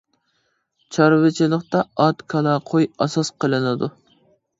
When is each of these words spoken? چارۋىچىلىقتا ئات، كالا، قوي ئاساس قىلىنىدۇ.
چارۋىچىلىقتا 0.95 1.81
ئات، 2.05 2.23
كالا، 2.33 2.55
قوي 2.71 2.89
ئاساس 3.07 3.31
قىلىنىدۇ. 3.45 3.91